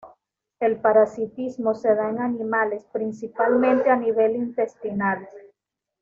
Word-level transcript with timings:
El 0.59 0.77
parasitismo 0.77 1.75
se 1.75 1.93
da 1.93 2.09
en 2.09 2.17
animales, 2.19 2.87
principalmente 2.91 3.91
a 3.91 3.95
nivel 3.97 4.35
intestinal. 4.35 5.29